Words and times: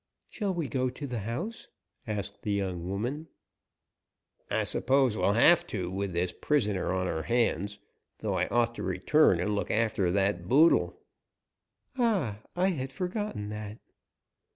"Shall 0.29 0.51
we 0.51 0.67
go 0.67 0.89
to 0.89 1.05
the 1.05 1.19
house?" 1.19 1.67
asked 2.07 2.41
the 2.41 2.53
young 2.53 2.89
woman. 2.89 3.27
"I 4.49 4.63
suppose 4.63 5.15
we'll 5.15 5.33
have 5.33 5.67
to, 5.67 5.91
with 5.91 6.13
this 6.13 6.31
prisoner 6.31 6.91
on 6.91 7.05
our 7.07 7.21
hands, 7.21 7.77
though 8.17 8.33
I 8.33 8.47
ought 8.47 8.73
to 8.73 8.81
return 8.81 9.39
and 9.39 9.53
look 9.53 9.69
after 9.69 10.09
that 10.09 10.47
boodle" 10.47 10.99
"Ah! 11.99 12.39
I 12.55 12.69
had 12.69 12.91
forgotten 12.91 13.49
that." 13.49 13.77